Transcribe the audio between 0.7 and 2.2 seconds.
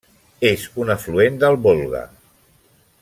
un afluent del Volga.